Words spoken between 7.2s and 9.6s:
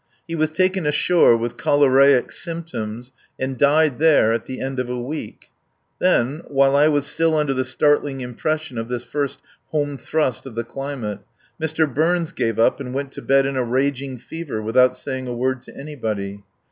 under the startling impression of this first